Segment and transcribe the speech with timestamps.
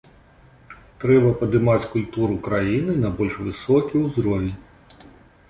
[1.03, 4.53] Трэба падымаць культуру краіны на больш высокі ўзровень.